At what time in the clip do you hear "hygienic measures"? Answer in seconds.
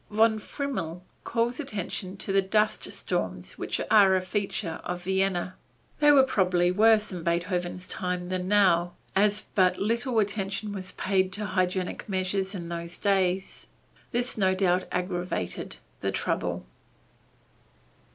11.45-12.55